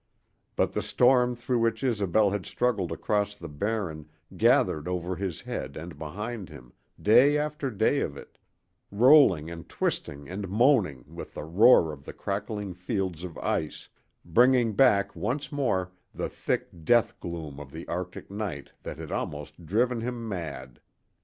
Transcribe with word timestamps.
But 0.55 0.73
the 0.73 0.81
storm 0.81 1.35
through 1.35 1.59
which 1.59 1.83
Isobel 1.83 2.31
had 2.31 2.47
struggled 2.47 2.91
across 2.91 3.35
the 3.35 3.47
Barren 3.47 4.09
gathered 4.35 4.87
over 4.87 5.15
his 5.15 5.41
head 5.41 5.77
and 5.77 5.99
behind 5.99 6.49
him, 6.49 6.73
day 6.99 7.37
after 7.37 7.69
day 7.69 7.99
of 7.99 8.17
it, 8.17 8.39
rolling 8.89 9.51
and 9.51 9.69
twisting 9.69 10.27
and 10.27 10.49
moaning 10.49 11.03
with 11.07 11.35
the 11.35 11.43
roar 11.43 11.93
of 11.93 12.03
the 12.03 12.13
cracking 12.13 12.73
fields 12.73 13.23
of 13.23 13.37
ice, 13.37 13.89
bringing 14.25 14.73
back 14.73 15.15
once 15.15 15.51
more 15.51 15.91
the 16.15 16.29
thick 16.29 16.83
death 16.83 17.19
gloom 17.19 17.59
of 17.59 17.71
the 17.71 17.87
arctic 17.87 18.31
night 18.31 18.71
that 18.81 18.97
had 18.97 19.11
almost 19.11 19.67
driven 19.67 20.01
him 20.01 20.27
mad. 20.27 20.81